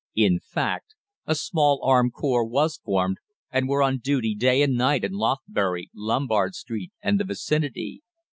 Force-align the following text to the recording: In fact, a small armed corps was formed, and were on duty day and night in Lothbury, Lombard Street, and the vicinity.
In 0.15 0.39
fact, 0.39 0.95
a 1.27 1.35
small 1.35 1.79
armed 1.83 2.13
corps 2.13 2.43
was 2.47 2.77
formed, 2.77 3.17
and 3.51 3.69
were 3.69 3.83
on 3.83 3.99
duty 3.99 4.33
day 4.33 4.63
and 4.63 4.75
night 4.75 5.03
in 5.03 5.11
Lothbury, 5.13 5.91
Lombard 5.93 6.55
Street, 6.55 6.91
and 7.03 7.19
the 7.19 7.23
vicinity. 7.23 8.01